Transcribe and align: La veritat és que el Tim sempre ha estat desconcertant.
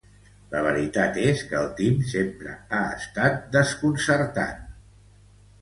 La 0.53 0.61
veritat 0.67 1.19
és 1.23 1.43
que 1.51 1.59
el 1.59 1.69
Tim 1.81 2.01
sempre 2.13 2.55
ha 2.79 2.81
estat 2.97 3.39
desconcertant. 3.59 4.65